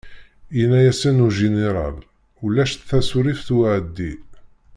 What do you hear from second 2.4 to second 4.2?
ulac tasurift uɛeddi.